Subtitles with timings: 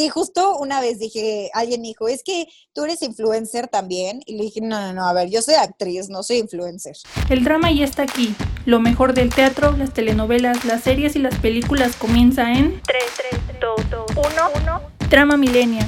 [0.00, 4.22] sí, justo una vez dije, alguien dijo, es que tú eres influencer también.
[4.24, 6.96] Y le dije, no, no, no, a ver, yo soy actriz, no soy influencer.
[7.28, 8.34] El drama ya está aquí.
[8.64, 13.60] Lo mejor del teatro, las telenovelas, las series y las películas comienza en 3, 3,
[13.90, 14.26] 2, 1,
[14.62, 14.80] 1.
[15.10, 15.86] Drama Millennial.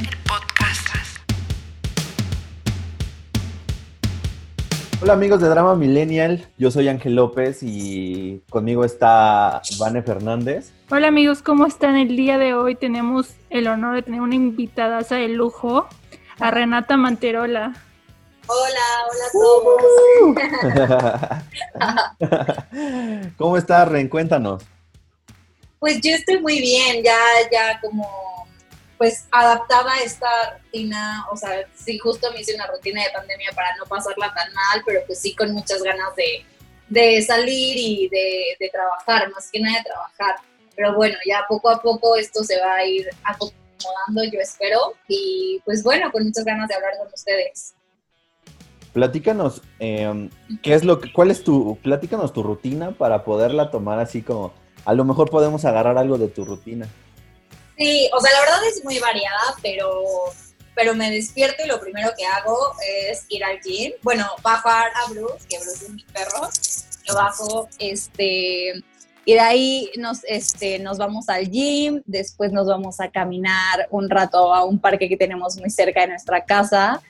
[5.02, 10.70] Hola amigos de Drama Millennial, yo soy Ángel López y conmigo está Vane Fernández.
[10.92, 11.96] Hola amigos, ¿cómo están?
[11.96, 15.88] El día de hoy tenemos el honor de tener una invitada de lujo,
[16.38, 17.74] a Renata Manterola.
[18.46, 18.80] Hola,
[19.10, 19.82] hola a todos.
[23.38, 24.08] ¿Cómo estás, Ren?
[24.08, 24.62] Cuéntanos.
[25.80, 27.18] Pues yo estoy muy bien, ya,
[27.50, 28.06] ya como
[29.02, 30.28] pues adaptada a esta
[30.62, 34.54] rutina, o sea, sí, justo me hice una rutina de pandemia para no pasarla tan
[34.54, 39.78] mal, pero pues sí con muchas ganas de, salir y de, trabajar, más que nada
[39.78, 40.36] de trabajar.
[40.76, 45.60] Pero bueno, ya poco a poco esto se va a ir acomodando, yo espero, y
[45.64, 47.74] pues bueno, con muchas ganas de hablar con ustedes.
[48.92, 50.30] Platícanos, em,
[50.62, 54.52] ¿qué es lo que, cuál es tu, platícanos tu rutina para poderla tomar así como,
[54.84, 56.86] a lo mejor podemos agarrar algo de tu rutina.
[57.82, 60.04] Sí, o sea, la verdad es muy variada, pero,
[60.72, 62.56] pero me despierto y lo primero que hago
[63.10, 63.92] es ir al gym.
[64.02, 66.48] Bueno, bajar a Bruce, que Bruce es mi perro,
[67.08, 68.84] lo bajo, este,
[69.24, 74.08] y de ahí nos, este, nos vamos al gym, después nos vamos a caminar un
[74.08, 77.02] rato a un parque que tenemos muy cerca de nuestra casa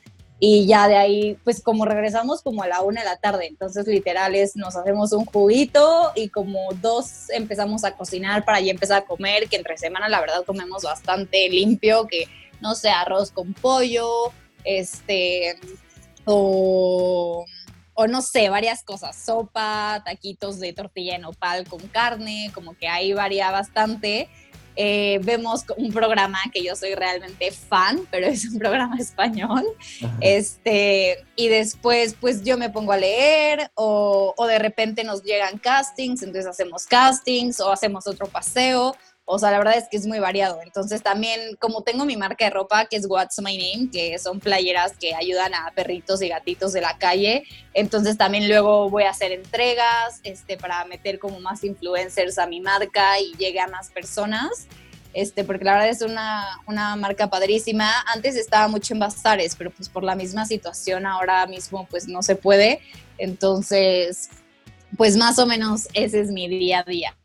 [0.44, 3.86] y ya de ahí, pues como regresamos como a la una de la tarde, entonces
[3.86, 9.04] literales nos hacemos un juguito y como dos empezamos a cocinar para ya empezar a
[9.04, 12.26] comer, que entre semana la verdad comemos bastante limpio, que
[12.60, 14.32] no sé, arroz con pollo,
[14.64, 15.54] este,
[16.24, 17.44] o,
[17.94, 22.88] o no sé, varias cosas, sopa, taquitos de tortilla de nopal con carne, como que
[22.88, 24.28] ahí varía bastante.
[24.76, 29.64] Eh, vemos un programa que yo soy realmente fan, pero es un programa español.
[30.20, 35.58] Este, y después, pues yo me pongo a leer o, o, de repente nos llegan
[35.58, 38.96] castings, entonces hacemos castings o hacemos otro paseo.
[39.34, 40.60] O sea, la verdad es que es muy variado.
[40.62, 44.40] Entonces también, como tengo mi marca de ropa, que es What's My Name, que son
[44.40, 49.10] playeras que ayudan a perritos y gatitos de la calle, entonces también luego voy a
[49.10, 53.88] hacer entregas este, para meter como más influencers a mi marca y llegue a más
[53.90, 54.66] personas.
[55.14, 57.90] Este, porque la verdad es una, una marca padrísima.
[58.12, 62.22] Antes estaba mucho en bazares, pero pues por la misma situación ahora mismo pues no
[62.22, 62.80] se puede.
[63.16, 64.28] Entonces,
[64.98, 67.16] pues más o menos ese es mi día a día.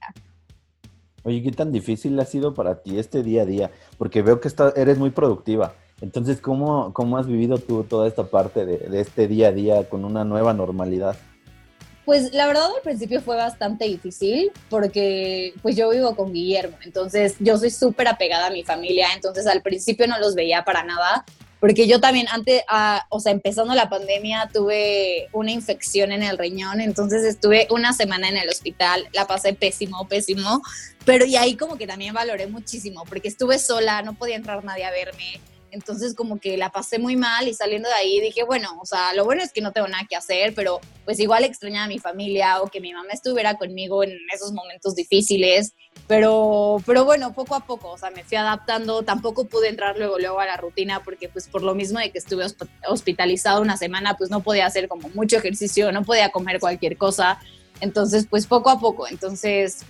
[1.28, 3.70] Oye, ¿qué tan difícil ha sido para ti este día a día?
[3.98, 5.76] Porque veo que está, eres muy productiva.
[6.00, 10.06] Entonces, ¿cómo, ¿cómo has vivido tú toda esta parte de, este día a día con
[10.06, 11.18] una nueva normalidad?
[12.06, 17.36] Pues la verdad al principio fue bastante difícil porque pues yo vivo con Guillermo, entonces
[17.42, 21.26] yo soy súper apegada a mi familia, entonces al principio no los veía para nada,
[21.60, 26.38] porque yo también antes, ah, o sea, empezando la pandemia, tuve una infección en el
[26.38, 30.62] riñón, entonces estuve una semana en el hospital, la pasé pésimo, pésimo,
[31.06, 34.86] pero y ahí como que también valoré muchísimo, porque estuve sola, no podía entrar nadie
[34.86, 35.40] a verme,
[35.72, 39.14] entonces como que la pasé muy mal y saliendo de ahí dije, bueno, o sea,
[39.14, 42.00] lo bueno es que no tengo nada que hacer, pero pues igual extrañaba a mi
[42.00, 45.74] familia o que mi mamá estuviera conmigo en esos momentos difíciles,
[46.08, 50.20] pero, pero bueno, poco a poco, o sea, me fui adaptando, tampoco pude entrar luego,
[50.20, 52.46] luego a la rutina porque pues por lo mismo de que estuve
[52.88, 57.40] hospitalizado una semana, pues no podía hacer como mucho ejercicio, no podía comer cualquier cosa,
[57.82, 59.86] entonces pues poco a poco, entonces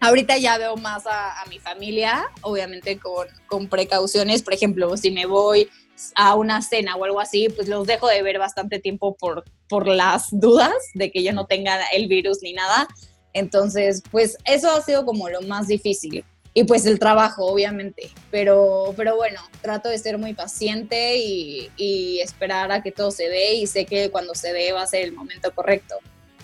[0.00, 4.42] Ahorita ya veo más a, mi familia, obviamente con, con, precauciones.
[4.42, 5.68] Por ejemplo, si me voy
[6.14, 9.88] a una cena o algo así, pues los dejo de ver bastante tiempo por, por
[9.88, 12.86] las dudas de que yo no tenga el virus ni nada.
[13.32, 16.24] Entonces, pues eso ha sido como lo más difícil.
[16.52, 18.10] Y pues el trabajo, obviamente.
[18.30, 23.28] Pero, pero bueno, trato de ser muy paciente y, y esperar a que todo se
[23.28, 25.96] dé y sé que cuando se dé va a ser el momento correcto.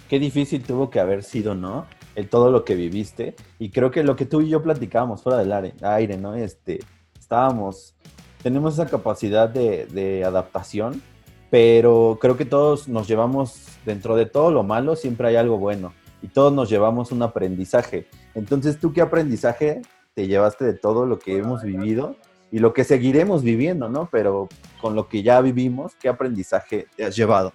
[0.08, 1.86] Qué difícil tuvo que haber sido, ¿no?
[2.15, 3.34] El todo lo que viviste.
[3.59, 6.34] Y creo que lo que tú y yo platicábamos fuera del aire, ¿no?
[6.34, 6.81] Este,
[7.19, 7.95] estábamos,
[8.43, 11.03] tenemos esa capacidad de, adaptación,
[11.50, 15.93] pero creo que todos nos llevamos, dentro de todo lo malo, siempre hay algo bueno.
[16.23, 18.06] Y todos nos llevamos un aprendizaje.
[18.35, 19.82] Entonces, ¿tú qué aprendizaje
[20.15, 22.17] te llevaste de todo lo que hemos vivido
[22.53, 24.08] y lo que seguiremos viviendo, ¿no?
[24.12, 24.49] Pero
[24.81, 27.53] con lo que ya vivimos, ¿qué aprendizaje te has llevado?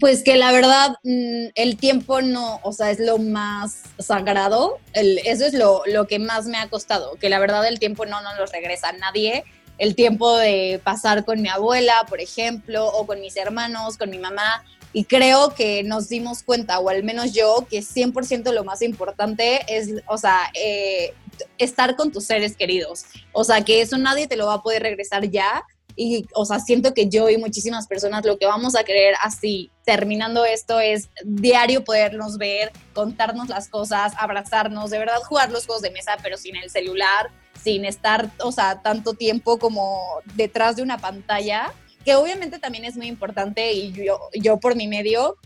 [0.00, 5.46] Pues que la verdad, mm, el tiempo no, o sea, es lo más sagrado, eso
[5.46, 8.36] es lo, lo, que más me ha costado, que la verdad el tiempo no nos
[8.36, 9.44] lo regresa a nadie,
[9.78, 14.18] el tiempo de pasar con mi abuela, por ejemplo, o con mis hermanos, con mi
[14.18, 14.62] mamá,
[14.92, 19.60] y creo que nos dimos cuenta, o al menos yo, que 100% lo más importante
[19.68, 21.14] es, o sea, eh,
[21.58, 23.04] estar con tus seres queridos.
[23.32, 25.62] O sea, que eso nadie te lo va a poder regresar ya.
[26.00, 29.68] Y, o sea, siento que yo y muchísimas personas lo que vamos a querer así,
[29.84, 35.82] terminando esto, es diario podernos ver, contarnos las cosas, abrazarnos, de verdad jugar los juegos
[35.82, 37.30] de mesa, pero sin el celular,
[37.60, 41.72] sin estar, o sea, tanto tiempo como detrás de una pantalla,
[42.04, 45.36] que obviamente también es muy importante y yo, yo por mi medio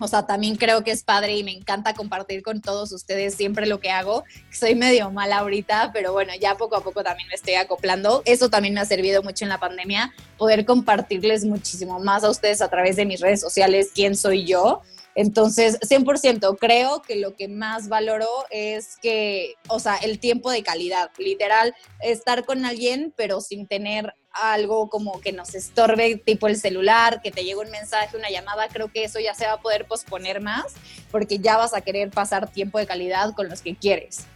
[0.00, 3.66] o sea, también creo que es padre y me encanta compartir con todos ustedes siempre
[3.66, 4.24] lo que hago.
[4.50, 8.22] Soy medio mala ahorita, pero bueno, ya poco a poco también me estoy acoplando.
[8.24, 12.62] Eso también me ha servido mucho en la pandemia, poder compartirles muchísimo más a ustedes
[12.62, 14.82] a través de mis redes sociales quién soy yo.
[15.14, 20.62] Entonces, 100%, creo que lo que más valoro es que, o sea, el tiempo de
[20.62, 26.56] calidad, literal, estar con alguien, pero sin tener algo como que nos estorbe, tipo el
[26.56, 29.60] celular, que te llegue un mensaje, una llamada, creo que eso ya se va a
[29.60, 30.74] poder posponer más,
[31.10, 34.26] porque ya vas a querer pasar tiempo de calidad con los que quieres.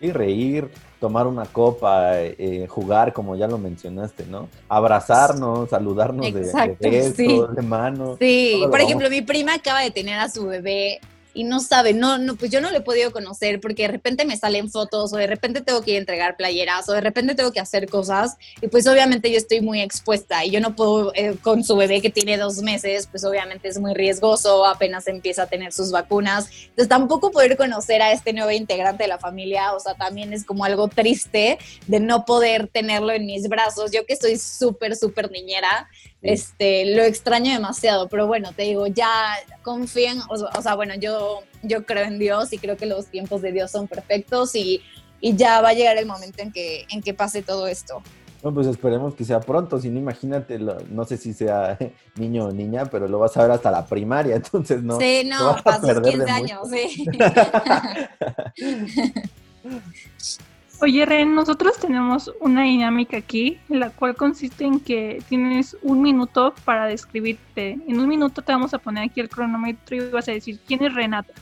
[0.00, 4.48] Y reír, tomar una copa, eh, jugar, como ya lo mencionaste, ¿no?
[4.68, 6.40] Abrazarnos, saludarnos de,
[6.78, 8.16] de de mano.
[8.18, 11.00] Sí, por ejemplo, mi prima acaba de tener a su bebé
[11.32, 14.24] y no sabe, no, no, pues yo no lo he podido conocer porque de repente
[14.24, 17.34] me salen fotos o de repente tengo que ir a entregar playeras o de repente
[17.34, 21.12] tengo que hacer cosas y pues obviamente yo estoy muy expuesta y yo no puedo,
[21.14, 25.44] eh, con su bebé que tiene dos meses, pues obviamente es muy riesgoso, apenas empieza
[25.44, 29.72] a tener sus vacunas, entonces tampoco poder conocer a este nuevo integrante de la familia,
[29.74, 34.04] o sea, también es como algo triste de no poder tenerlo en mis brazos, yo
[34.04, 35.88] que soy súper, súper niñera,
[36.22, 41.84] este, lo extraño demasiado, pero bueno, te digo, ya confíen, o, sea, bueno, yo, yo
[41.84, 44.82] creo en Dios y creo que los tiempos de Dios son perfectos y,
[45.20, 48.02] y ya va a llegar el momento en que, en que pase todo esto.
[48.42, 51.76] Bueno, pues esperemos que sea pronto, si no imagínate, no sé si sea
[52.16, 54.98] niño o niña, pero lo vas a ver hasta la primaria, entonces no.
[54.98, 57.06] Sí, no, pasos 15 años, sí.
[60.82, 66.54] Oye, Ren, nosotros tenemos una dinámica aquí, la cual consiste en que tienes un minuto
[66.64, 67.78] para describirte.
[67.86, 70.82] En un minuto te vamos a poner aquí el cronómetro y vas a decir, ¿quién
[70.84, 71.32] es Renata?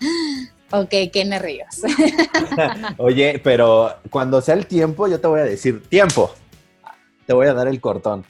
[0.72, 1.82] Ok, qué nervios.
[2.96, 6.34] Oye, pero cuando sea el tiempo, yo te voy a decir, tiempo.
[7.24, 8.24] Te voy a dar el cortón.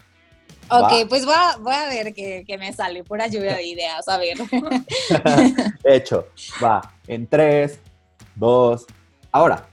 [0.68, 4.36] Ok, pues voy a, ver qué, qué, me sale, pura lluvia de ideas, a ver.
[5.84, 6.28] Hecho,
[6.62, 7.80] va, en tres,
[8.34, 8.84] dos,
[9.32, 9.66] ahora.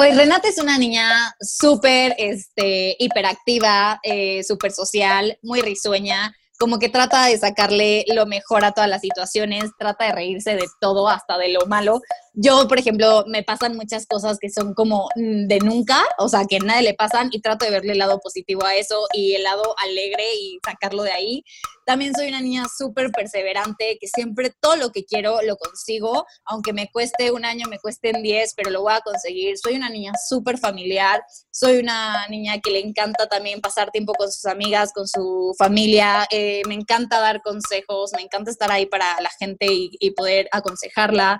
[0.00, 6.88] Pues Renata es una niña súper este, hiperactiva, eh, súper social, muy risueña, como que
[6.88, 11.36] trata de sacarle lo mejor a todas las situaciones, trata de reírse de todo, hasta
[11.36, 12.00] de lo malo.
[12.32, 16.44] Yo, por ejemplo, me pasan muchas cosas que son como mm, de nunca, o sea,
[16.48, 19.34] que a nadie le pasan y trato de verle el lado positivo a eso y
[19.34, 21.44] el lado alegre y sacarlo de ahí.
[21.90, 26.72] También soy una niña súper perseverante, que siempre todo lo que quiero lo consigo, aunque
[26.72, 29.58] me cueste un año, me cuesten 10, pero lo voy a conseguir.
[29.58, 34.30] Soy una niña súper familiar, soy una niña que le encanta también pasar tiempo con
[34.30, 39.20] sus amigas, con su familia, eh, me encanta dar consejos, me encanta estar ahí para
[39.20, 41.38] la gente y, poder aconsejarla.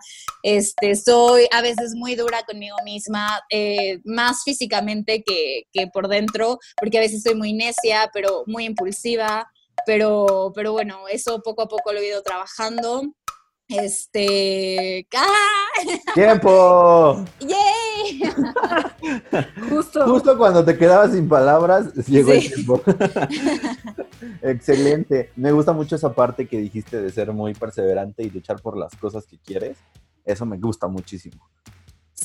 [1.04, 7.02] Soy a veces muy dura conmigo misma, eh, más físicamente que, por dentro, porque a
[7.02, 9.50] veces soy muy necia, pero muy impulsiva,
[9.86, 13.02] pero, pero bueno, eso poco a poco lo he ido trabajando.
[13.70, 15.06] Este.
[15.14, 15.68] ¡Ah!
[16.14, 17.24] ¡Tiempo!
[17.38, 18.20] ¡Yay!
[19.70, 20.06] Justo.
[20.08, 22.82] Justo cuando te quedabas sin palabras, llegó el tiempo.
[24.42, 25.30] Excelente.
[25.36, 28.94] Me gusta mucho esa parte que dijiste de ser muy perseverante y luchar por las
[28.96, 29.78] cosas que quieres.
[30.24, 31.50] Eso me gusta muchísimo.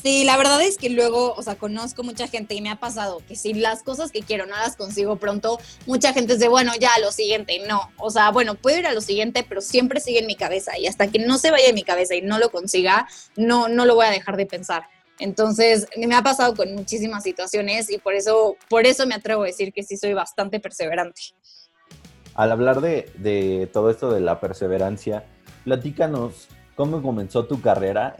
[0.01, 3.21] Sí, la verdad es que luego, o sea, conozco mucha gente y me ha pasado
[3.27, 6.89] que si las cosas que quiero no las consigo pronto, mucha gente dice, bueno, ya
[6.95, 7.89] a lo siguiente, no.
[7.97, 10.87] O sea, bueno, puedo ir a lo siguiente, pero siempre sigue en mi cabeza y
[10.87, 13.95] hasta que no se vaya de mi cabeza y no lo consiga, no, no lo
[13.95, 14.83] voy a dejar de pensar.
[15.17, 19.47] Entonces, me ha pasado con muchísimas situaciones y por eso, por eso me atrevo a
[19.47, 21.21] decir que sí soy bastante perseverante.
[22.33, 25.25] Al hablar de, de todo esto de la perseverancia,
[25.63, 28.17] platícanos ¿Cómo comenzó tu carrera?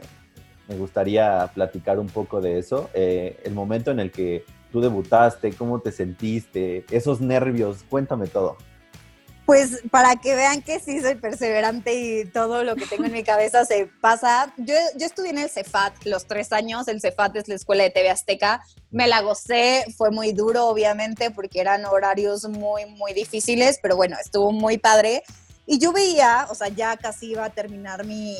[0.68, 2.90] Me gustaría platicar un poco de eso.
[2.94, 8.56] Eh, el momento en el que tú debutaste, cómo te sentiste, esos nervios, cuéntame todo.
[9.44, 13.22] Pues para que vean que sí soy perseverante y todo lo que tengo en mi
[13.22, 14.52] cabeza se pasa.
[14.56, 16.88] Yo, yo estudié en el CEFAT los tres años.
[16.88, 18.60] El CEFAT es la escuela de TV Azteca.
[18.90, 24.16] Me la gocé, fue muy duro, obviamente, porque eran horarios muy, muy difíciles, pero bueno,
[24.20, 25.22] estuvo muy padre.
[25.66, 28.36] Y yo veía, o sea, ya casi iba a terminar mi,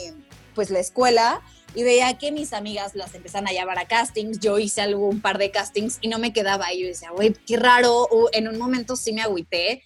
[0.54, 1.42] pues la escuela,
[1.74, 5.36] y veía que mis amigas las empezaban a llamar a castings, yo hice algún par
[5.36, 8.96] de castings y no me quedaba, y yo decía, güey, qué raro, en un momento
[8.96, 9.82] sí me agüité,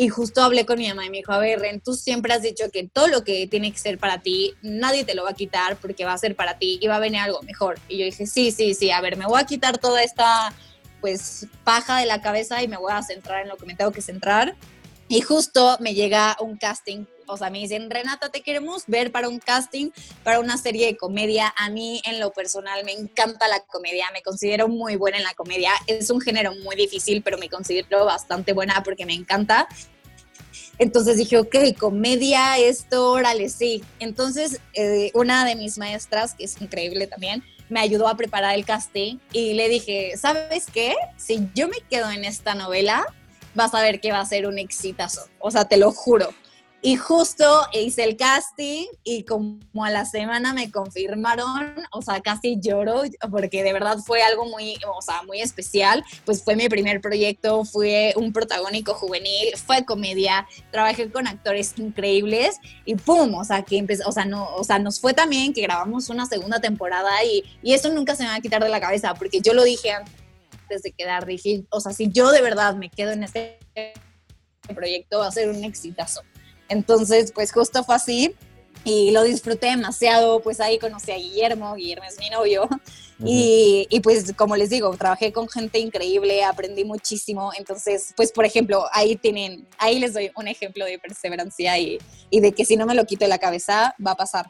[0.00, 2.40] Y justo hablé con mi mamá y me dijo, a ver, Ren, tú siempre has
[2.40, 5.34] dicho que todo lo que tiene que ser para ti, nadie te lo va a
[5.34, 7.80] quitar porque va a ser para ti y va a venir algo mejor.
[7.88, 10.54] Y yo dije, sí, sí, sí, a ver, me voy a quitar toda esta
[11.00, 13.90] pues paja de la cabeza y me voy a centrar en lo que me tengo
[13.90, 14.54] que centrar.
[15.08, 19.28] Y justo me llega un casting, o sea, me dicen, Renata, te queremos ver para
[19.28, 19.90] un casting,
[20.22, 21.52] para una serie de comedia.
[21.56, 25.34] A mí, en lo personal, me encanta la comedia, me considero muy buena en la
[25.34, 25.72] comedia.
[25.86, 29.68] Es un género muy difícil, pero me considero bastante buena porque me encanta.
[30.78, 33.82] Entonces dije, ok, comedia, esto, órale, sí.
[33.98, 38.64] Entonces, eh, una de mis maestras, que es increíble también, me ayudó a preparar el
[38.64, 40.94] casting y le dije, ¿sabes qué?
[41.16, 43.06] Si yo me quedo en esta novela,
[43.58, 45.20] vas a ver que va a ser un exitazo.
[45.38, 46.30] O sea, te lo juro.
[46.80, 52.60] Y justo hice el casting y como a la semana me confirmaron, o sea, casi
[52.60, 56.04] lloro porque de verdad fue algo muy, o sea, muy especial.
[56.24, 62.60] Pues fue mi primer proyecto, fue un protagónico juvenil, fue comedia, trabajé con actores increíbles
[62.84, 65.62] y pum, o sea, que empezó, o sea, no, o sea, nos fue también que
[65.62, 68.80] grabamos una segunda temporada y, y eso nunca se me va a quitar de la
[68.80, 70.27] cabeza porque yo lo dije antes
[70.68, 73.58] de quedar, dije, o sea, si yo de verdad me quedo en este
[74.74, 76.22] proyecto va a ser un exitazo.
[76.68, 78.34] Entonces, pues justo fue así
[78.84, 82.68] y lo disfruté demasiado, pues ahí conocí a Guillermo, Guillermo es mi novio,
[83.24, 88.44] y, y, pues como les digo, trabajé con gente increíble, aprendí muchísimo, entonces, pues por
[88.44, 91.98] ejemplo, ahí tienen, ahí les doy un ejemplo de perseverancia y,
[92.30, 94.46] y de que si no me lo quito de la cabeza, va a pasar.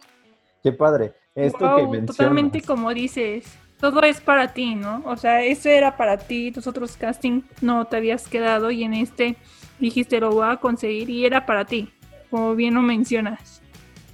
[0.63, 2.17] Qué padre, esto que mencionas.
[2.17, 3.45] Totalmente como dices,
[3.80, 5.02] todo es para ti, ¿no?
[5.06, 8.94] O sea, eso era para ti, tus otros castings no te habías quedado y en
[8.94, 9.37] este
[9.78, 11.92] dijiste lo voy a conseguir y era para ti
[12.30, 13.61] como bien lo mencionas.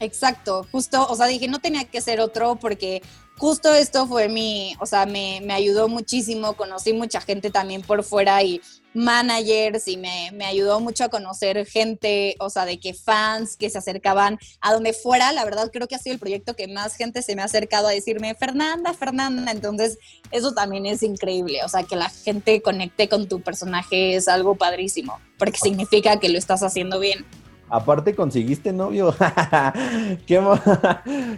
[0.01, 3.03] Exacto, justo, o sea, dije, no tenía que ser otro porque
[3.37, 8.05] justo esto fue mi, o sea, me, me ayudó muchísimo, conocí mucha gente también por
[8.05, 8.61] fuera y
[8.95, 13.69] managers y me, me, ayudó mucho a conocer gente, o sea, de que fans que
[13.69, 16.95] se acercaban a donde fuera, la verdad creo que ha sido el proyecto que más
[16.97, 19.99] gente se me ha acercado a decirme, Fernanda, Fernanda, entonces
[20.31, 24.55] eso también es increíble, o sea, que la gente conecte con tu personaje es algo
[24.55, 27.27] padrísimo, porque significa que lo estás haciendo bien.
[27.75, 29.13] Aparte conseguiste novio.
[30.29, 30.41] qué,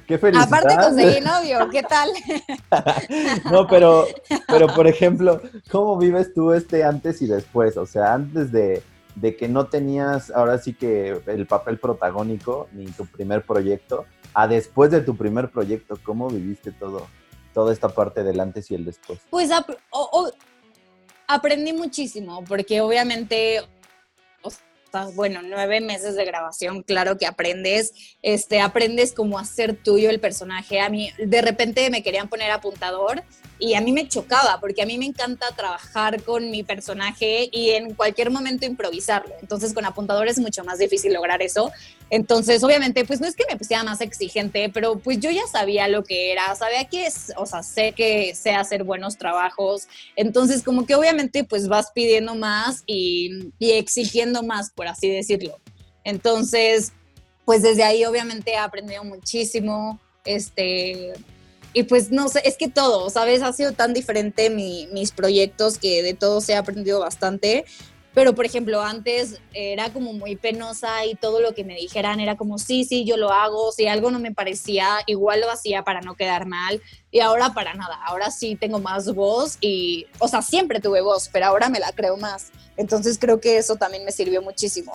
[0.07, 0.45] qué felicidad.
[0.47, 2.11] Aparte conseguí novio, ¿qué tal?
[3.50, 4.07] no, pero,
[4.47, 5.40] pero por ejemplo,
[5.71, 7.78] ¿cómo vives tú este antes y después?
[7.78, 8.83] O sea, antes de,
[9.14, 14.47] de que no tenías ahora sí que el papel protagónico ni tu primer proyecto, a
[14.47, 17.07] después de tu primer proyecto, ¿cómo viviste todo?
[17.55, 19.21] Toda esta parte del antes y el después.
[19.31, 19.49] Pues
[21.26, 23.62] aprendí muchísimo, porque obviamente
[25.15, 30.81] bueno, nueve meses de grabación, claro que aprendes, este, aprendes cómo hacer tuyo el personaje.
[30.81, 33.23] A mí, de repente me querían poner apuntador
[33.59, 37.71] y a mí me chocaba, porque a mí me encanta trabajar con mi personaje y
[37.71, 39.35] en cualquier momento improvisarlo.
[39.41, 41.73] Entonces, con apuntador es mucho más difícil lograr eso.
[42.11, 45.89] Entonces, obviamente, pues no es que me pusiera más exigente, pero pues yo ya sabía
[45.89, 49.89] lo que era, sabía que es, o sea, sé que sé hacer buenos trabajos.
[50.17, 55.59] Entonces, como que obviamente, pues vas pidiendo más y, y exigiendo más, por así decirlo.
[56.05, 56.93] Entonces,
[57.47, 59.99] pues desde ahí obviamente he aprendido muchísimo.
[60.25, 61.13] Este,
[61.76, 63.42] y pues no sé, es que todo, ¿sabes?
[63.42, 67.66] Ha sido tan diferente mis proyectos que de todo se ha aprendido bastante.
[68.14, 72.35] Pero, por ejemplo, antes era como muy penosa y todo lo que me dijeran era
[72.35, 73.73] como, sí, sí, yo lo hago.
[73.73, 76.80] Si algo no me parecía, igual lo hacía para no quedar mal.
[77.11, 78.00] Y ahora para nada.
[78.06, 81.92] Ahora sí tengo más voz y, o sea, siempre tuve voz, pero ahora me la
[81.92, 82.52] creo más.
[82.78, 84.95] Entonces creo que eso también me sirvió muchísimo.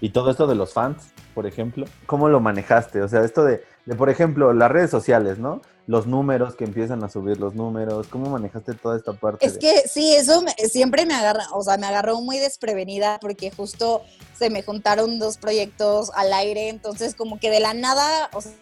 [0.00, 3.00] Y todo esto de los fans, por ejemplo, ¿cómo lo manejaste?
[3.00, 5.62] O sea, esto de, de por ejemplo, las redes sociales, ¿no?
[5.86, 9.44] Los números que empiezan a subir los números, ¿cómo manejaste toda esta parte?
[9.44, 14.02] Es que sí, eso siempre me agarra, o sea, me agarró muy desprevenida porque justo
[14.36, 18.52] se me juntaron dos proyectos al aire, entonces como que de la nada, o sea,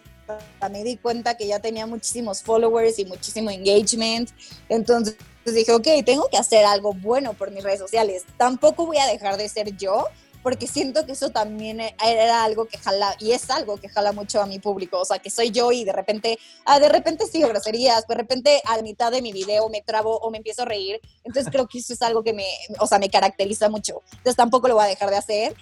[0.69, 4.29] me di cuenta que ya tenía muchísimos followers y muchísimo engagement,
[4.67, 5.15] entonces
[5.45, 9.37] dije, ok, tengo que hacer algo bueno por mis redes sociales, tampoco voy a dejar
[9.37, 10.07] de ser yo,
[10.43, 14.11] porque siento que eso también e, era algo que jala, y es algo que jala
[14.11, 17.25] mucho a mi público, o sea, que soy yo y de repente, ah, de repente
[17.25, 20.65] sigo groserías, de repente a mitad de mi video me trabo o me empiezo a
[20.65, 22.45] reír, entonces creo que eso es algo que me,
[22.79, 25.55] o sea, me caracteriza mucho, entonces tampoco lo voy a dejar de hacer,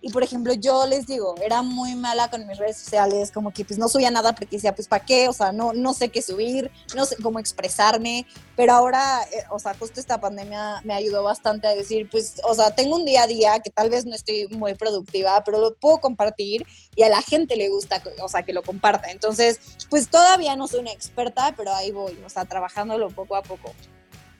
[0.00, 3.64] y por ejemplo, yo les digo, era muy mala con mis redes sociales, como que
[3.64, 5.28] pues no subía nada porque decía, pues ¿para qué?
[5.28, 8.24] O sea, no, no sé qué subir, no sé cómo expresarme,
[8.54, 12.54] pero ahora, eh, o sea, justo esta pandemia me ayudó bastante a decir, pues, o
[12.54, 15.74] sea, tengo un día a día que tal vez no estoy muy productiva, pero lo
[15.74, 16.64] puedo compartir
[16.94, 19.10] y a la gente le gusta, o sea, que lo comparta.
[19.10, 19.58] Entonces,
[19.90, 23.74] pues todavía no soy una experta, pero ahí voy, o sea, trabajándolo poco a poco.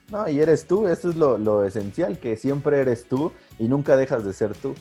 [0.09, 3.97] No, y eres tú, eso es lo, lo esencial, que siempre eres tú y nunca
[3.97, 4.73] dejas de ser tú.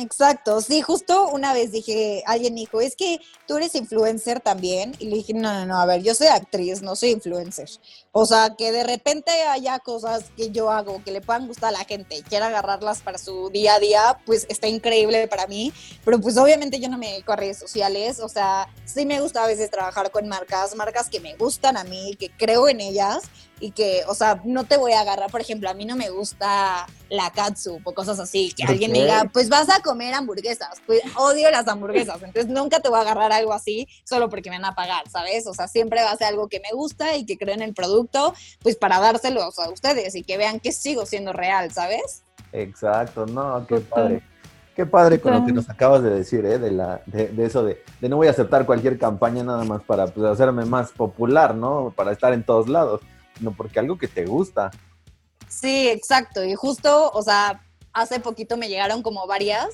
[0.00, 5.06] Exacto, sí, justo una vez dije, alguien dijo, es que tú eres influencer también, y
[5.06, 7.68] le dije, no, no, no, a ver, yo soy actriz, no soy influencer.
[8.12, 11.78] O sea, que de repente haya cosas que yo hago que le puedan gustar a
[11.78, 15.72] la gente y quiera agarrarlas para su día a día, pues está increíble para mí,
[16.04, 19.42] pero pues obviamente yo no me dedico a redes sociales, o sea, sí me gusta
[19.42, 23.22] a veces trabajar con marcas, marcas que me gustan a mí, que creo en ellas,
[23.60, 26.10] y que, o sea, no te voy a agarrar, por ejemplo, a mí no me
[26.10, 30.80] gusta la katsu o cosas así, que alguien me diga, pues vas a comer hamburguesas,
[30.86, 34.56] pues odio las hamburguesas, entonces nunca te voy a agarrar algo así solo porque me
[34.56, 35.46] van a pagar, ¿sabes?
[35.46, 37.74] O sea, siempre va a ser algo que me gusta y que creo en el
[37.74, 42.22] producto, pues para dárselos a ustedes y que vean que sigo siendo real, ¿sabes?
[42.52, 44.22] Exacto, no, qué padre.
[44.76, 46.56] Qué padre con lo que nos acabas de decir, ¿eh?
[46.56, 50.06] De, la, de, eso de, de, no voy a aceptar cualquier campaña nada más para
[50.06, 51.92] pues, hacerme más popular, ¿no?
[51.96, 53.00] Para estar en todos lados
[53.38, 54.70] sino porque algo que te gusta.
[55.48, 56.44] Sí, exacto.
[56.44, 59.68] Y justo, o sea, hace poquito me llegaron como varias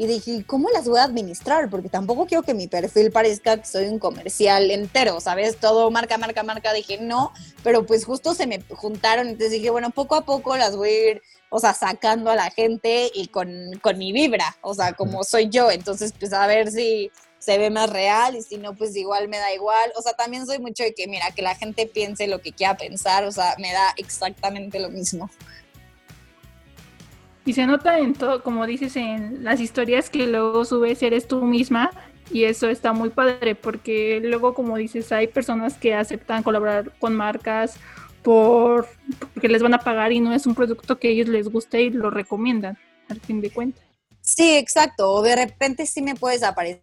[0.00, 1.68] y dije, ¿cómo las voy a administrar?
[1.68, 5.58] Porque tampoco quiero que mi perfil parezca que soy un comercial entero, ¿sabes?
[5.58, 6.72] Todo marca, marca, marca.
[6.72, 9.28] Dije, no, pero pues justo se me juntaron.
[9.28, 12.50] Entonces dije, bueno, poco a poco las voy a ir, o sea, sacando a la
[12.50, 13.48] gente y con,
[13.82, 15.70] con mi vibra, o sea, como soy yo.
[15.70, 19.38] Entonces, pues a ver si, se ve más real y si no, pues igual me
[19.38, 19.90] da igual.
[19.96, 22.76] O sea, también soy mucho de que, mira, que la gente piense lo que quiera
[22.76, 25.28] pensar, o sea, me da exactamente lo mismo.
[27.46, 31.42] Y se nota en todo, como dices, en las historias que luego subes, eres tú
[31.42, 31.90] misma
[32.30, 37.16] y eso está muy padre porque luego, como dices, hay personas que aceptan colaborar con
[37.16, 37.74] marcas
[38.22, 38.86] por
[39.32, 41.80] porque les van a pagar y no es un producto que a ellos les guste
[41.80, 42.78] y lo recomiendan,
[43.08, 43.82] al fin de cuentas.
[44.20, 45.10] Sí, exacto.
[45.10, 46.82] O de repente sí me puedes aparecer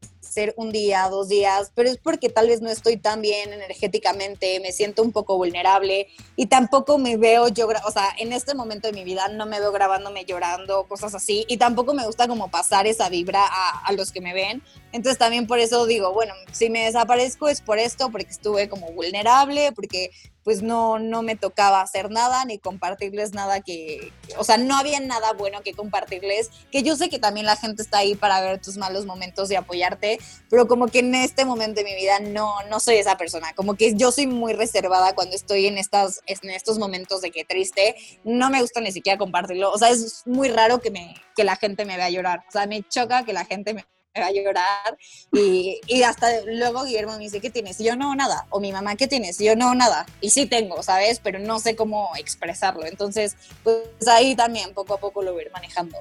[0.57, 4.71] un día, dos días, pero es porque tal vez no estoy tan bien energéticamente, me
[4.71, 8.93] siento un poco vulnerable y tampoco me veo yo, o sea, en este momento de
[8.93, 12.87] mi vida no me veo grabándome llorando, cosas así, y tampoco me gusta como pasar
[12.87, 14.61] esa vibra a, a los que me ven.
[14.91, 18.91] Entonces también por eso digo, bueno, si me desaparezco es por esto, porque estuve como
[18.91, 20.11] vulnerable, porque
[20.47, 25.01] pues no, no me tocaba hacer nada ni compartirles nada que, o sea, no había
[25.01, 28.61] nada bueno que compartirles, que yo sé que también la gente está ahí para ver
[28.61, 32.53] tus malos momentos y apoyarte, pero como que en este momento de mi vida no,
[32.69, 36.49] no soy esa persona, como que yo soy muy reservada cuando estoy en, estas, en
[36.51, 40.47] estos momentos de que triste, no me gusta ni siquiera compartirlo, o sea, es muy
[40.47, 43.43] raro que, me, que la gente me vea llorar, o sea, me choca que la
[43.43, 43.83] gente me
[44.23, 44.97] a llorar
[45.31, 47.79] y, y, hasta luego Guillermo me dice, ¿qué tienes?
[47.79, 48.45] Y yo no, nada.
[48.49, 49.39] O mi mamá, ¿qué tienes?
[49.41, 50.05] Y yo no, nada.
[50.21, 51.19] Y sí tengo, ¿sabes?
[51.19, 52.85] Pero no sé cómo expresarlo.
[52.85, 55.97] Entonces, pues ahí también poco a poco lo voy a ir manejando.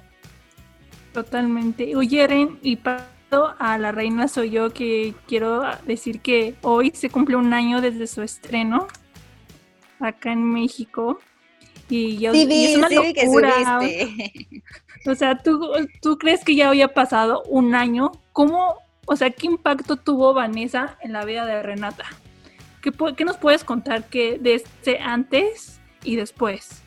[1.13, 1.97] Totalmente.
[1.97, 7.37] Oye, y paso a La Reina Soy Yo, que quiero decir que hoy se cumple
[7.37, 8.87] un año desde su estreno
[10.01, 11.21] acá en México.
[11.89, 13.81] Y, yo, sí, es una sí, locura.
[15.07, 15.61] O sea, ¿tú,
[16.03, 18.11] ¿tú crees que ya había pasado un año?
[18.33, 22.05] ¿Cómo, o sea, qué impacto tuvo Vanessa en la vida de Renata?
[22.83, 26.83] ¿Qué, qué nos puedes contar que desde antes y después?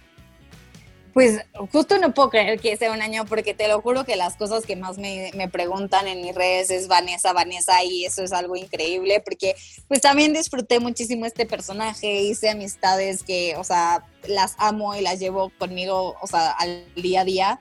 [1.14, 1.40] Pues
[1.72, 4.66] justo no puedo creer que sea un año porque te lo juro que las cosas
[4.66, 8.56] que más me, me, preguntan en mis redes es Vanessa, Vanessa y eso es algo
[8.56, 9.56] increíble porque
[9.88, 15.20] pues también disfruté muchísimo este personaje, hice amistades que, o sea, las amo y las
[15.20, 17.60] llevo conmigo, o sea, al día a día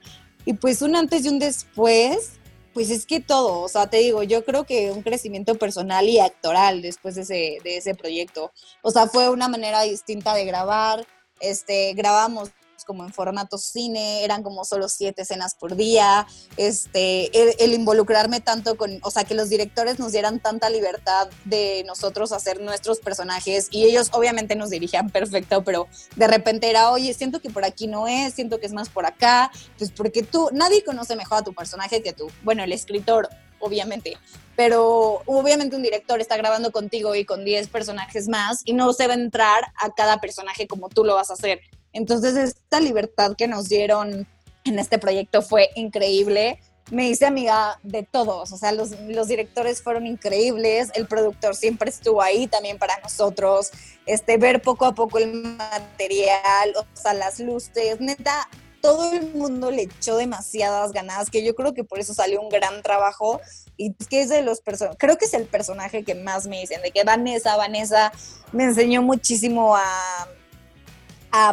[0.49, 2.33] y pues un antes y un después,
[2.73, 6.21] pues es que todo, o sea, te digo, yo creo que un crecimiento personal y
[6.21, 8.51] actoral después de ese, de ese proyecto.
[8.81, 11.07] O sea, fue una manera distinta de grabar,
[11.41, 12.51] este, grabamos
[12.89, 17.31] como en formato cine, eran como solo siete escenas por día, este,
[17.63, 22.33] el, involucrarme tanto con, o sea, que los directores nos dieran tanta libertad de nosotros
[22.33, 27.41] hacer nuestros personajes y ellos obviamente nos dirigían perfecto, pero de repente era, oye, siento
[27.41, 30.83] que por aquí no es, siento que es más por acá, pues porque tú, nadie
[30.83, 33.29] conoce mejor a tu personaje que tú, bueno, el escritor,
[33.61, 34.17] obviamente,
[34.57, 39.07] pero obviamente un director está grabando contigo y con 10 personajes más y no se
[39.07, 41.61] va a entrar a cada personaje como tú lo vas a hacer.
[41.93, 44.27] Entonces, esta libertad que nos dieron
[44.65, 46.61] en este proyecto fue increíble.
[46.91, 48.93] Me hice amiga de todos, o sea, los,
[49.29, 53.73] directores fueron increíbles, el productor siempre estuvo ahí también para nosotros,
[54.07, 58.49] este, ver poco a poco el material, o sea, las luces, neta,
[58.81, 62.49] todo el mundo le echó demasiadas ganas, que yo creo que por eso salió un
[62.49, 63.39] gran trabajo
[63.77, 66.81] y que es de los personajes, creo que es el personaje que más me dicen,
[66.81, 68.13] de que Vanessa, Vanessa
[68.53, 70.27] me enseñó muchísimo a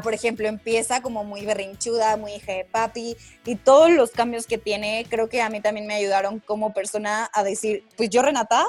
[0.04, 4.58] por ejemplo, empieza como muy berrinchuda, muy hija de papi, y todos los cambios que
[4.58, 8.66] tiene, creo que a mí también me ayudaron como persona a decir, pues yo Renata,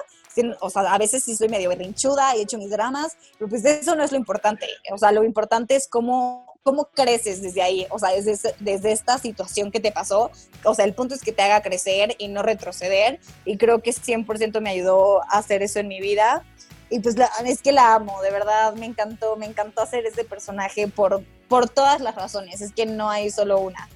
[0.60, 3.64] o sea, a veces sí soy medio berrinchuda y he hecho mis dramas, pero pues
[3.64, 7.86] eso no es lo importante, o sea, lo importante es cómo cómo creces desde ahí,
[7.90, 10.32] o sea, desde, desde esta situación que te pasó,
[10.64, 13.92] o sea, el punto es que te haga crecer y no retroceder, y creo que
[13.92, 16.44] 100% me ayudó a hacer eso en mi vida,
[16.88, 20.86] y pues es que la amo, de verdad, me encantó, me encantó hacer este personaje
[20.88, 23.88] por, por todas las razones, es que no hay solo una.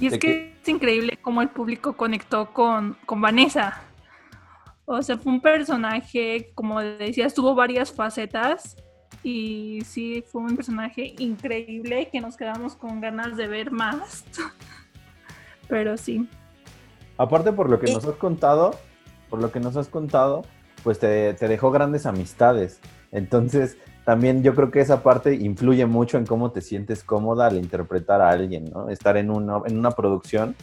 [0.00, 3.82] Y es que es increíble cómo el público conectó con, con Vanessa.
[4.84, 8.76] O sea, fue un personaje, como decías, tuvo varias facetas
[9.22, 14.24] y sí, fue un personaje increíble que nos quedamos con ganas de ver más.
[15.68, 16.28] Pero sí.
[17.16, 18.74] Aparte por lo que nos has contado,
[19.30, 20.42] por lo que nos has contado,
[20.82, 22.78] pues te, te, dejó grandes amistades.
[23.10, 27.56] Entonces, también yo creo que esa parte influye mucho en cómo te sientes cómoda al
[27.56, 28.88] interpretar a alguien, ¿no?
[28.88, 30.56] Estar en una, en una producción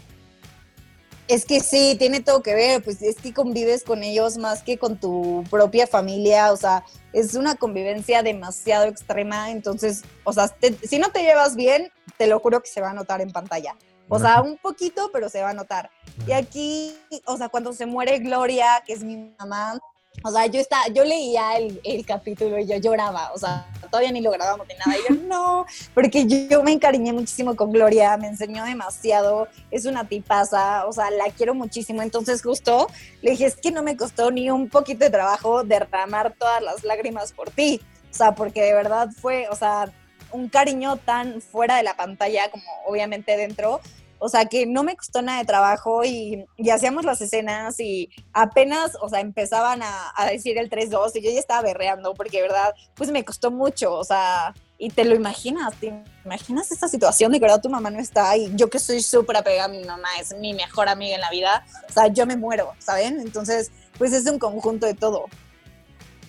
[1.30, 4.80] es que sí, tiene todo que ver, pues es que convives con ellos más que
[4.80, 10.52] con tu propia familia, o sea, es una convivencia demasiado extrema, entonces, o sea,
[10.84, 13.76] si no te llevas bien, te lo juro que se va a notar en pantalla.
[14.08, 15.92] O sea, un poquito, pero se va a notar.
[16.26, 19.80] Y aquí, o sea, cuando se muere Gloria, que es mi mamá,
[20.24, 24.12] o sea, yo, está, yo leía el, el, capítulo y yo lloraba, o sea, todavía
[24.12, 24.98] ni lo grabamos ni nada.
[24.98, 30.08] Y yo, no, porque yo, me encariñé muchísimo con Gloria, me enseñó demasiado, es una
[30.08, 32.02] tipaza, o sea, la quiero muchísimo.
[32.02, 32.88] Entonces, justo
[33.22, 36.84] le dije, es que no me costó ni un poquito de trabajo derramar todas las
[36.84, 37.82] lágrimas por ti.
[38.12, 39.92] O sea, porque de verdad fue, o sea,
[40.32, 43.82] un cariño tan fuera de la pantalla como obviamente dentro,
[44.20, 48.98] o sea, que no me costó nada de trabajo y, hacíamos las escenas y apenas,
[49.02, 53.12] o sea, empezaban a, decir el 3-2 y yo ya estaba berreando porque, verdad, pues
[53.12, 57.46] me costó mucho, o sea, y te lo imaginas, te imaginas esta situación de que
[57.46, 60.36] verdad tu mamá no está y yo que soy súper apegada a mi mamá, es
[60.38, 63.20] mi mejor amiga en la vida, o sea, yo me muero, ¿saben?
[63.20, 65.26] Entonces, pues es un conjunto de todo.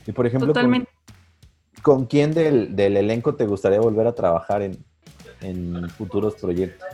[0.07, 0.55] Y por ejemplo,
[1.83, 4.85] ¿con, quién del, elenco te gustaría volver a trabajar en,
[5.40, 6.87] en futuros proyectos?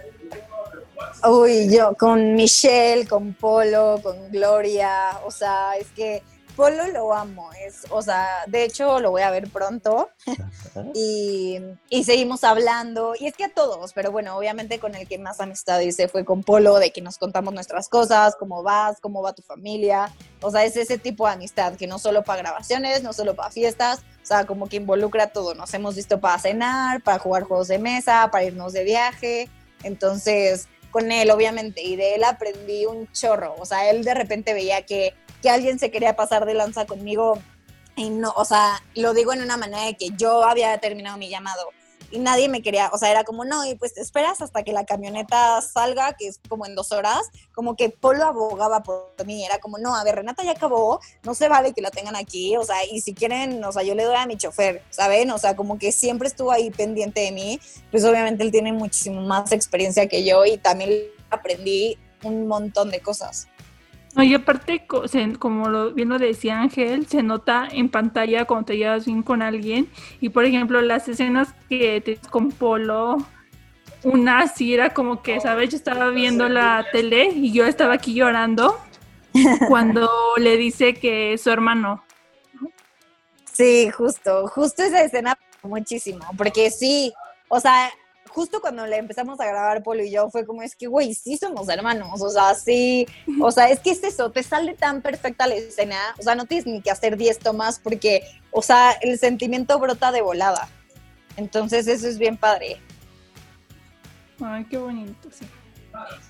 [1.24, 6.22] Uy, yo con Michelle, con Polo, con Gloria, o sea, es que
[6.56, 10.08] Polo lo amo, es, o sea, de hecho lo voy a ver pronto.
[10.94, 11.58] Y,
[12.04, 15.80] seguimos hablando, y es que a todos, pero bueno, obviamente con el que más amistad
[15.80, 19.40] hice fue con Polo, de que nos contamos nuestras cosas, cómo vas, cómo va tu
[19.40, 23.34] familia, o sea, es ese tipo de amistad que no solo para grabaciones, no solo
[23.34, 27.44] para fiestas, o sea, como que involucra todo, nos hemos visto para cenar, para jugar
[27.44, 29.48] juegos de mesa, para irnos de viaje,
[29.82, 33.54] entonces con él, obviamente, y de él aprendí un chorro.
[33.58, 37.38] O sea, él de repente veía que, que alguien se quería pasar de lanza conmigo
[37.96, 41.28] y no, o sea, lo digo en una manera de que yo había terminado mi
[41.28, 41.68] llamado
[42.18, 45.60] nadie me quería, o sea, era como, no, y pues esperas hasta que la camioneta
[45.62, 49.78] salga, que es como en dos horas, como que Polo abogaba por mí, era como,
[49.78, 52.76] no, a ver, Renata ya acabó, no se vale que la tengan aquí, o sea,
[52.84, 55.30] y si quieren, o sea, yo le doy a mi chofer, ¿saben?
[55.30, 59.20] O sea, como que siempre estuvo ahí pendiente de mí, pues obviamente él tiene muchísimo
[59.22, 60.90] más experiencia que yo y también
[61.30, 63.48] aprendí un montón de cosas.
[64.16, 64.86] No, y aparte,
[65.38, 69.42] como lo, bien lo decía Ángel, se nota en pantalla cuando te llevas bien con
[69.42, 69.90] alguien.
[70.22, 73.18] Y por ejemplo, las escenas que te con Polo,
[74.04, 75.68] una sí era como que, ¿sabes?
[75.68, 78.80] Yo estaba viendo la tele y yo estaba aquí llorando
[79.68, 82.02] cuando le dice que es su hermano.
[83.52, 87.12] Sí, justo, justo esa escena muchísimo, porque sí,
[87.48, 87.90] o sea,
[88.36, 91.38] justo cuando le empezamos a grabar Polo y yo, fue como, es que, güey, sí
[91.38, 93.06] somos hermanos, o sea, sí,
[93.40, 96.44] o sea, es que es eso, te sale tan perfecta la escena, o sea, no
[96.44, 98.20] tienes ni que hacer 10 tomas porque,
[98.50, 100.68] o sea, el sentimiento brota de volada.
[101.38, 102.76] Entonces, eso es bien padre.
[104.42, 105.30] Ay, qué bonito.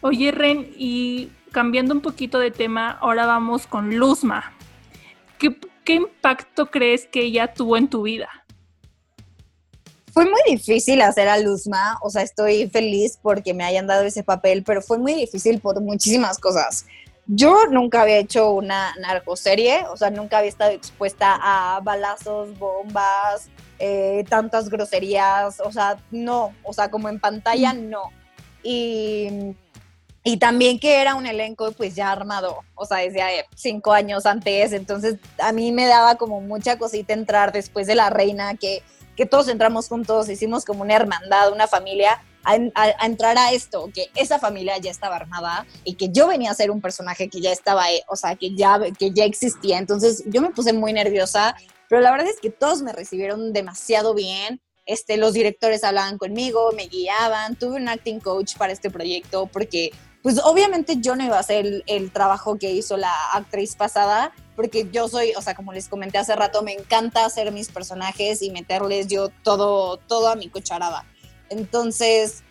[0.01, 4.53] Oye, Ren, y cambiando un poquito de tema, ahora vamos con Luzma.
[5.41, 8.46] ¿Qué, qué impacto crees que ella tuvo en tu vida?
[10.17, 14.23] Fue muy difícil hacer a Luzma, o sea, estoy feliz porque me hayan dado ese
[14.23, 16.87] papel, pero fue muy difícil por muchísimas cosas.
[17.27, 23.51] Yo nunca había hecho una narcoserie, o sea, nunca había estado expuesta a balazos, bombas,
[23.79, 27.91] eh, tantas groserías, o sea, no, o sea, como en pantalla, mm.
[27.91, 28.05] no.
[28.63, 29.55] Y,
[30.25, 33.21] y también que era un elenco pues ya armado, o sea, desde
[33.55, 38.09] cinco años antes, entonces a mí me daba como mucha cosita entrar después de La
[38.09, 38.83] Reina, que
[39.17, 44.09] que todos entramos juntos, hicimos como una hermandad, una familia, a, entrar a esto, que
[44.15, 47.51] esa familia ya estaba armada y que yo venía a ser un personaje que ya
[47.51, 49.79] estaba, o sea, que ya, que ya existía.
[49.79, 51.57] Entonces yo me puse muy nerviosa,
[51.89, 54.61] pero la verdad es que todos me recibieron demasiado bien.
[54.87, 59.91] Este, los directores hablaban conmigo, me guiaban, tuve un acting coach para este proyecto porque
[60.23, 64.33] pues obviamente yo no iba a hacer el, el trabajo que hizo la actriz pasada,
[64.57, 68.43] porque yo soy, o sea, como les comenté hace rato, me encanta hacer mis personajes
[68.43, 71.05] y meterles yo todo, todo a mi cucharada.
[71.51, 72.43] Entonces,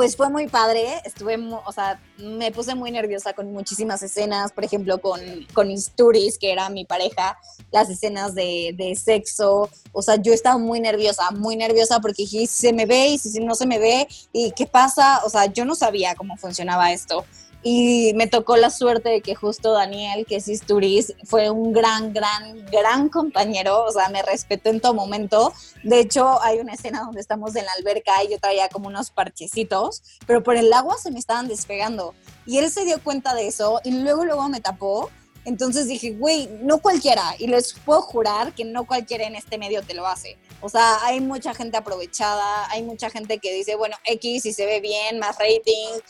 [0.00, 4.64] pues fue muy padre, estuve, o sea, me puse muy nerviosa con muchísimas escenas, por
[4.64, 5.20] ejemplo, con,
[5.52, 7.38] con Isturis, que era mi pareja,
[7.70, 12.46] las escenas de, de, sexo, o sea, yo estaba muy nerviosa, muy nerviosa porque dije,
[12.46, 15.66] se me ve y si no se me ve, y qué pasa, o sea, yo
[15.66, 17.26] no sabía cómo funcionaba esto.
[17.62, 22.12] Y me tocó la suerte de que justo Daniel, que es Isturiz, fue un gran,
[22.14, 25.52] gran, gran compañero, o sea, me respetó en todo momento.
[25.82, 29.10] De hecho, hay una escena donde estamos en la alberca y yo traía como unos
[29.10, 32.14] parchecitos, pero por el agua se me estaban despegando.
[32.46, 35.10] Y él se dio cuenta de eso y luego, luego me tapó.
[35.50, 37.34] Entonces dije, güey, no cualquiera.
[37.38, 40.38] Y les puedo jurar que no cualquiera en este medio te lo hace.
[40.60, 44.64] O sea, hay mucha gente aprovechada, hay mucha gente que dice, bueno, X y se
[44.64, 46.00] ve bien, más rating,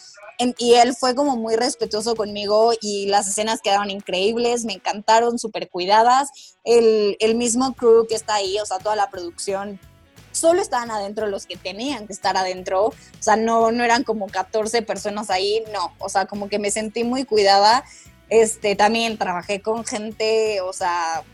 [0.59, 5.71] y él fue como muy respetuoso conmigo y las escenas quedaron increíbles, me encantaron, súper
[5.71, 6.59] cuidadas.
[6.65, 9.81] El, el mismo crew que está ahí, o sea, toda la producción,
[10.33, 14.27] solo estaban adentro los que tenían que estar adentro, o sea, no, no eran como
[14.29, 17.85] 14 personas ahí, no, o sea, como que me sentí muy cuidada.
[18.31, 21.25] Este, también trabajé con gente, o sea,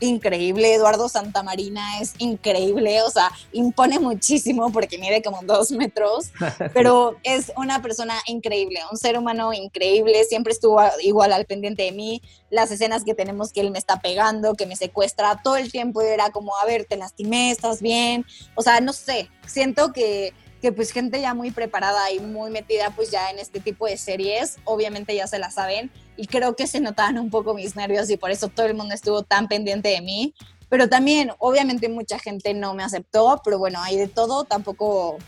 [0.00, 0.74] increíble.
[0.74, 6.32] Eduardo Santamarina es increíble, o sea, impone muchísimo porque mide como dos metros,
[6.74, 10.24] pero es una persona increíble, un ser humano increíble.
[10.24, 12.22] Siempre estuvo igual al pendiente de mí.
[12.50, 16.02] Las escenas que tenemos que él me está pegando, que me secuestra, todo el tiempo
[16.02, 18.24] era como, a ver, te lastimé, estás bien.
[18.54, 20.32] O sea, no sé, siento que
[20.64, 23.98] que pues gente ya muy preparada y muy metida pues ya en este tipo de
[23.98, 25.90] series, obviamente ya se la saben.
[26.16, 28.94] Y creo que se notaban un poco mis nervios y por eso todo el mundo
[28.94, 30.32] estuvo tan pendiente de mí,
[30.70, 35.18] pero también obviamente mucha gente no me aceptó, pero bueno, hay de todo, tampoco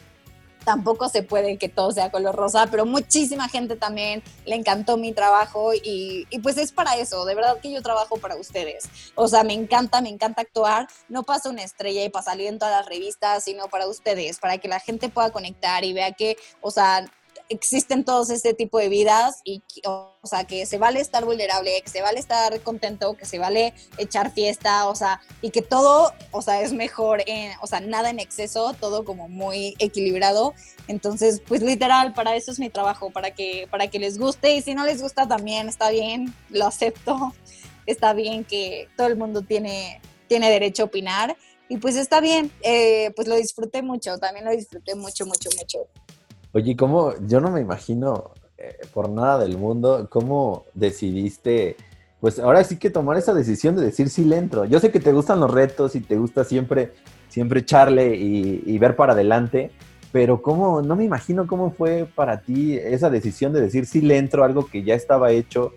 [0.66, 5.12] tampoco se puede que todo sea color rosa, pero muchísima gente también le encantó mi
[5.12, 8.88] trabajo y, pues es para eso, de verdad que yo trabajo para ustedes.
[9.14, 12.58] O sea, me encanta, me encanta actuar, no pasa una estrella y para salir en
[12.58, 16.36] todas las revistas, sino para ustedes, para que la gente pueda conectar y vea que,
[16.60, 17.06] o sea,
[17.48, 21.90] existen todos este tipo de vidas y, o sea, que se vale estar vulnerable, que
[21.90, 26.42] se vale estar contento, que se vale echar fiesta, o sea, y que todo, o
[26.42, 27.22] sea, es mejor,
[27.60, 30.54] o sea, nada en exceso, todo como muy equilibrado.
[30.88, 34.62] Entonces, pues literal, para eso es mi trabajo, para que, para que les guste y
[34.62, 37.34] si no les gusta también, está bien, lo acepto,
[37.86, 41.36] está bien que todo el mundo tiene, tiene derecho a opinar.
[41.68, 45.88] Y pues está bien, eh, pues lo disfruté mucho, también lo disfruté mucho, mucho, mucho.
[46.56, 47.12] Oye, ¿cómo?
[47.26, 51.76] Yo no me imagino eh, por nada del mundo cómo decidiste,
[52.18, 54.64] pues ahora sí que tomar esa decisión de decir sí le entro.
[54.64, 56.94] Yo sé que te gustan los retos y te gusta siempre,
[57.28, 59.70] siempre echarle y, ver para adelante,
[60.12, 64.16] pero cómo, no me imagino cómo fue para ti esa decisión de decir sí le
[64.16, 65.74] entro, algo que ya estaba hecho,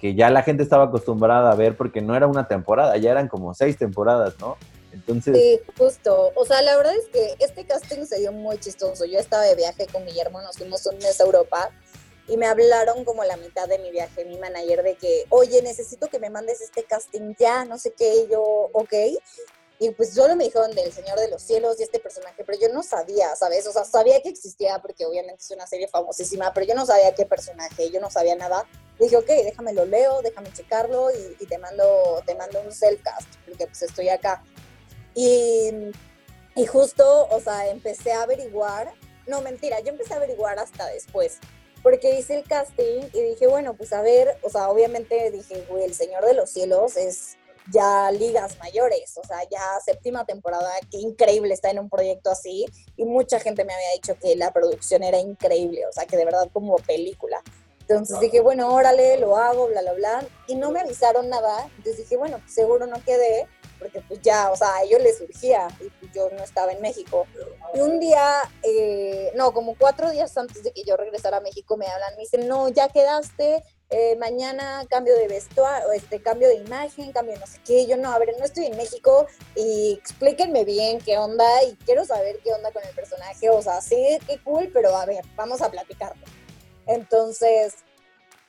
[0.00, 3.28] que ya la gente estaba acostumbrada a ver, porque no era una temporada, ya eran
[3.28, 4.56] como seis temporadas, ¿no?
[4.92, 5.36] Entonces...
[5.36, 6.32] Sí, justo.
[6.34, 9.04] O sea, la verdad es que este casting se dio muy chistoso.
[9.04, 11.70] Yo estaba de viaje con Guillermo, nos fuimos un mes a Europa
[12.28, 16.08] y me hablaron como la mitad de mi viaje, mi manager, de que, oye, necesito
[16.08, 18.92] que me mandes este casting ya, no sé qué, y yo, ok.
[19.80, 22.68] Y pues solo me dijeron del Señor de los Cielos y este personaje, pero yo
[22.68, 23.66] no sabía, ¿sabes?
[23.66, 27.14] O sea, sabía que existía porque obviamente es una serie famosísima, pero yo no sabía
[27.14, 28.66] qué personaje, yo no sabía nada.
[28.98, 33.28] Dije, ok, déjame lo leo, déjame checarlo y, y te mando te mando un self-cast,
[33.46, 34.42] porque pues estoy acá.
[35.20, 35.72] Y,
[36.54, 38.92] y justo, o sea, empecé a averiguar,
[39.26, 41.38] no mentira, yo empecé a averiguar hasta después,
[41.82, 45.82] porque hice el casting y dije, bueno, pues a ver, o sea, obviamente dije, güey,
[45.82, 47.36] El Señor de los Cielos es
[47.72, 52.66] ya ligas mayores, o sea, ya séptima temporada, qué increíble está en un proyecto así,
[52.96, 56.26] y mucha gente me había dicho que la producción era increíble, o sea, que de
[56.26, 57.42] verdad como película.
[57.80, 61.96] Entonces dije, bueno, órale, lo hago, bla, bla, bla, y no me avisaron nada, entonces
[61.96, 63.48] dije, bueno, seguro no quedé,
[63.78, 66.80] porque pues ya, o sea, a ellos les surgía y pues yo no estaba en
[66.80, 67.26] México.
[67.74, 71.76] Y un día, eh, no, como cuatro días antes de que yo regresara a México
[71.76, 76.56] me hablan, me dicen, no, ya quedaste, eh, mañana cambio de vestuario, este, cambio de
[76.56, 79.94] imagen, cambio de no sé qué, yo no, a ver, no estoy en México y
[79.98, 84.18] explíquenme bien qué onda y quiero saber qué onda con el personaje, o sea, sí,
[84.26, 86.24] qué cool, pero a ver, vamos a platicarlo.
[86.86, 87.76] Entonces,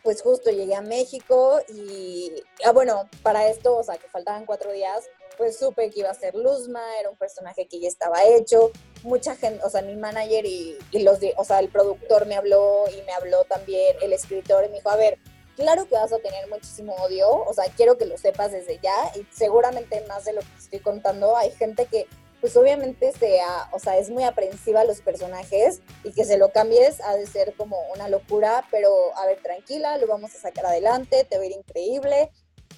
[0.04, 2.32] pues justo llegué a México y,
[2.65, 5.06] ah, bueno, para esto, o sea, que faltaban cuatro días,
[5.39, 8.71] pues supe que iba a ser Luzma, era un personaje que ya estaba hecho,
[9.04, 12.84] mucha gente, o sea, mi manager y, los, de, o sea, el productor me habló
[12.89, 15.17] y me habló también el escritor y me dijo, a ver,
[15.56, 19.13] claro que vas a tener muchísimo odio, o sea, quiero que lo sepas desde ya
[19.15, 22.06] y seguramente más de lo que estoy contando, hay gente que
[22.41, 26.52] pues obviamente sea, o sea, es muy aprensiva a los personajes y que se lo
[26.52, 30.65] cambies ha de ser como una locura, pero a ver, tranquila, lo vamos a sacar
[30.65, 32.30] adelante, te va a ir increíble.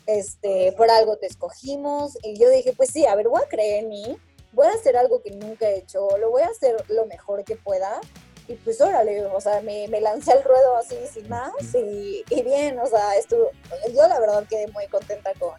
[0.06, 2.18] Este, por algo te escogimos.
[2.24, 4.18] Y yo dije, pues sí, a ver, voy a creer en mí,
[4.54, 7.56] voy a hacer algo que nunca he hecho, lo voy a hacer lo mejor que
[7.56, 8.00] pueda.
[8.48, 12.42] Y pues órale, o sea, me, me lancé al ruedo así sin más y, y
[12.42, 13.50] bien, o sea, estuvo,
[13.94, 15.54] yo la verdad quedé muy contenta con,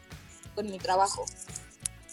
[0.55, 1.25] con mi trabajo.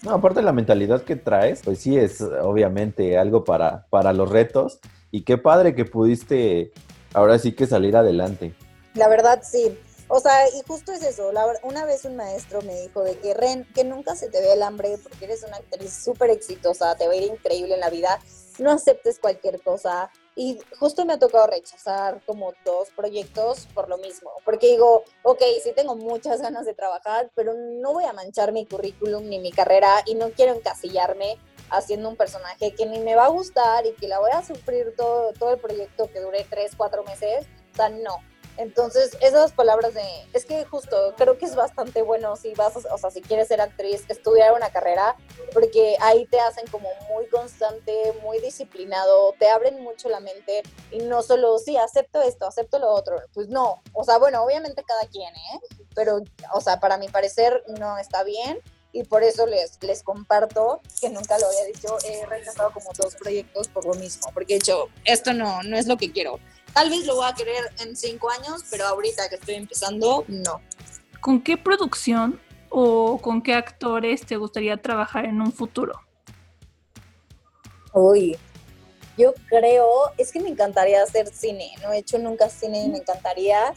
[0.02, 4.30] No, aparte de la mentalidad que traes, pues sí es obviamente algo para, para los
[4.30, 4.80] retos.
[5.12, 6.72] Y qué padre que pudiste
[7.14, 8.54] ahora sí que salir adelante.
[8.94, 9.78] La verdad, sí.
[10.12, 11.32] O sea, y justo es eso.
[11.32, 14.54] La, una vez un maestro me dijo de que Ren, que nunca se te ve
[14.54, 17.92] el hambre porque eres una actriz súper exitosa, te va a ir increíble en la
[17.92, 18.20] vida.
[18.58, 20.10] No aceptes cualquier cosa.
[20.36, 25.42] Y justo me ha tocado rechazar como dos proyectos por lo mismo, porque digo, ok,
[25.62, 29.52] sí tengo muchas ganas de trabajar, pero no voy a manchar mi currículum ni mi
[29.52, 31.38] carrera y no quiero encasillarme
[31.70, 34.96] haciendo un personaje que ni me va a gustar y que la voy a sufrir
[34.96, 37.46] todo, todo el proyecto que dure tres, cuatro meses.
[37.74, 38.16] O sea, no,
[38.60, 42.98] entonces, esas palabras de, es que justo creo que es bastante bueno si vas, o
[42.98, 45.16] sea, si quieres ser actriz, estudiar una carrera,
[45.54, 51.00] porque ahí te hacen como muy constante, muy disciplinado, te abren mucho la mente y
[51.00, 55.08] no solo, sí, acepto esto, acepto lo otro, pues no, o sea, bueno, obviamente cada
[55.08, 55.60] quien, ¿eh?
[55.96, 56.20] Pero,
[56.54, 58.60] o sea, para mi parecer no está bien
[58.92, 63.16] y por eso les, les comparto que nunca lo había dicho, he rechazado como dos
[63.16, 66.40] proyectos por lo mismo, porque he dicho, esto no, no es lo que quiero.
[66.74, 70.62] Tal vez lo voy a querer en cinco años, pero ahorita que estoy empezando, no.
[71.20, 76.00] ¿Con qué producción o con qué actores te gustaría trabajar en un futuro?
[77.94, 78.38] Uy,
[79.18, 81.74] yo creo, es que me encantaría hacer cine.
[81.82, 83.74] No he hecho nunca cine y me encantaría,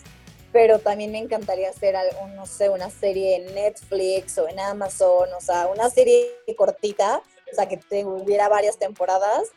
[0.53, 5.29] pero también me encantaría hacer algo, no sé, una serie en Netflix o en Amazon,
[5.37, 9.49] o sea, una serie cortita, o sea, que tuviera varias temporadas.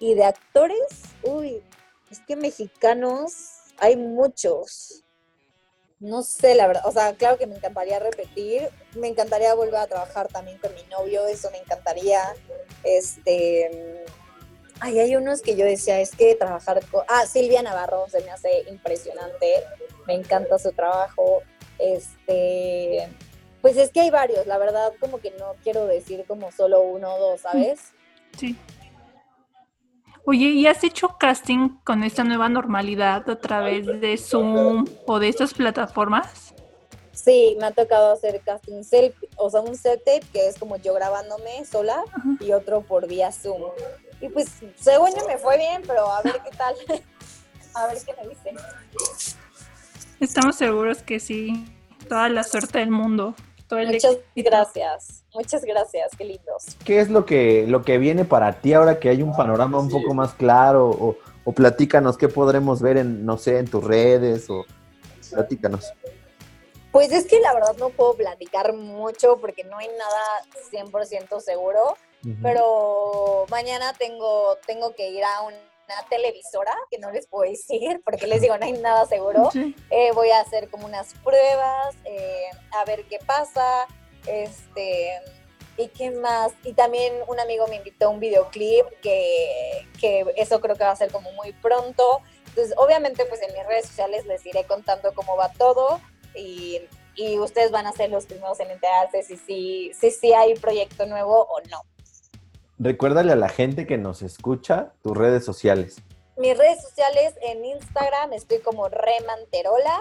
[0.00, 1.62] Y de actores, uy,
[2.10, 3.32] es que mexicanos
[3.78, 5.04] hay muchos.
[6.00, 6.86] No sé, la verdad.
[6.86, 8.68] O sea, claro que me encantaría repetir.
[8.94, 11.26] Me encantaría volver a trabajar también con mi novio.
[11.26, 12.20] Eso me encantaría.
[12.82, 14.04] Este.
[14.80, 17.04] Ay, hay unos que yo decía, es que trabajar con.
[17.08, 19.64] Ah, Silvia Navarro se me hace impresionante.
[20.06, 21.42] Me encanta su trabajo.
[21.78, 23.08] Este.
[23.62, 27.14] Pues es que hay varios, la verdad, como que no quiero decir como solo uno
[27.14, 27.80] o dos, ¿sabes?
[28.38, 28.58] Sí.
[30.26, 35.28] Oye, ¿y has hecho casting con esta nueva normalidad a través de Zoom o de
[35.28, 36.54] estas plataformas?
[37.12, 40.76] Sí, me ha tocado hacer casting self, o sea, un set tape que es como
[40.76, 42.02] yo grabándome sola
[42.40, 43.62] y otro por vía Zoom.
[44.20, 46.74] Y pues, según yo me fue bien, pero a ver qué tal.
[47.74, 48.56] a ver qué me dicen.
[50.20, 51.66] Estamos seguros que sí.
[52.08, 53.34] Toda la suerte del mundo.
[53.74, 56.76] Muchas gracias, muchas gracias, qué lindos.
[56.84, 59.90] ¿Qué es lo que, lo que viene para ti ahora que hay un panorama un
[59.90, 60.90] poco más claro?
[60.90, 64.64] O, o platícanos qué podremos ver en, no sé, en tus redes o
[65.30, 65.92] platícanos.
[66.92, 71.96] Pues es que la verdad no puedo platicar mucho porque no hay nada 100% seguro,
[72.40, 75.54] pero mañana tengo, tengo que ir a un
[76.08, 79.50] televisora, que no les puedo decir, porque les digo, no hay nada seguro.
[79.90, 83.86] Eh, voy a hacer como unas pruebas, eh, a ver qué pasa,
[84.26, 85.20] este,
[85.76, 86.52] y qué más.
[86.62, 90.90] Y también un amigo me invitó a un videoclip, que, que eso creo que va
[90.90, 92.20] a ser como muy pronto.
[92.48, 96.00] Entonces, obviamente, pues en mis redes sociales les iré contando cómo va todo
[96.34, 96.80] y,
[97.16, 100.54] y ustedes van a ser los primeros en enterarse si sí si, si, si hay
[100.54, 101.82] proyecto nuevo o no.
[102.78, 106.02] Recuérdale a la gente que nos escucha tus redes sociales.
[106.36, 110.00] Mis redes sociales en Instagram estoy como Remanterola,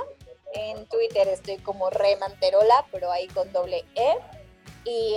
[0.53, 4.15] en Twitter estoy como Remanterola, pero ahí con doble E.
[4.86, 5.15] Y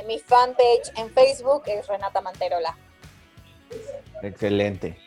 [0.00, 2.76] en mi fanpage en Facebook es Renata Manterola.
[4.22, 4.98] Excelente.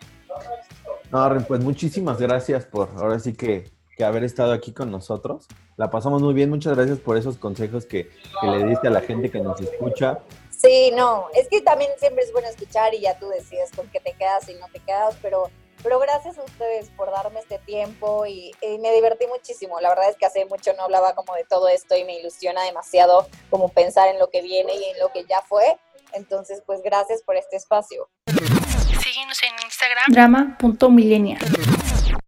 [1.11, 5.47] No, pues muchísimas gracias por ahora sí que, que, haber estado aquí con nosotros.
[5.75, 6.49] La pasamos muy bien.
[6.49, 10.19] Muchas gracias por esos consejos que, que le diste a la gente que nos escucha.
[10.61, 13.99] Sí, no, es que también siempre es bueno escuchar y ya tú decides con qué
[13.99, 15.49] te quedas y no te quedas, pero,
[15.81, 19.79] pero gracias a ustedes por darme este tiempo y, y, me divertí muchísimo.
[19.79, 22.63] La verdad es que hace mucho no hablaba como de todo esto y me ilusiona
[22.63, 25.79] demasiado como pensar en lo que viene y en lo que ya fue.
[26.13, 28.09] Entonces, pues gracias por este espacio.
[29.01, 30.05] Síguenos en Instagram.
[30.09, 31.39] Drama.millennial.